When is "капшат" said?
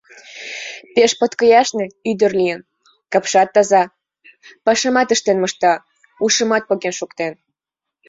3.11-3.49